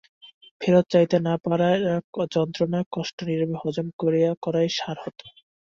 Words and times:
ফেরত 0.61 0.85
চাইতে 0.93 1.17
না 1.27 1.33
পারার 1.43 1.79
যন্ত্রণা 2.35 2.79
কষ্ট 2.91 3.17
নীরবে 3.27 3.55
হজম 3.61 3.87
করাই 4.43 4.69
সার 4.77 4.97
হতো। 5.03 5.25